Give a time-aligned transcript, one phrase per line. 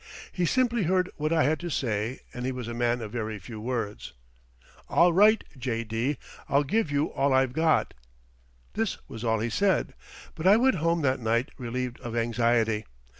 [0.31, 3.37] He simply heard what I had to say and he was a man of very
[3.37, 4.13] few words.
[4.89, 6.17] "All right, J.D.,
[6.49, 7.93] I'll give you all I've got."
[8.73, 9.93] This was all he said,
[10.33, 12.85] but I went home that night relieved of anxiety.